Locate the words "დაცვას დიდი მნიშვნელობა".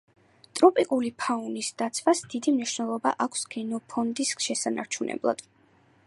1.81-3.13